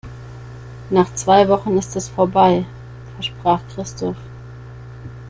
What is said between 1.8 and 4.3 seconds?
es vorbei, versprach Christoph.